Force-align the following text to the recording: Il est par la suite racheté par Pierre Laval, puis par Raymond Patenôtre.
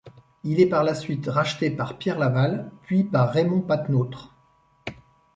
Il 0.43 0.59
est 0.59 0.67
par 0.69 0.83
la 0.83 0.95
suite 0.95 1.27
racheté 1.27 1.69
par 1.69 1.99
Pierre 1.99 2.17
Laval, 2.17 2.71
puis 2.85 3.03
par 3.03 3.31
Raymond 3.31 3.61
Patenôtre. 3.61 4.33